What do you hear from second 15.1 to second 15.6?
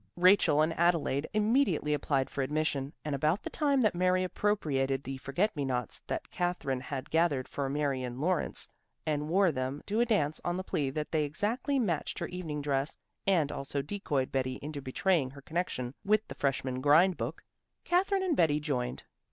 her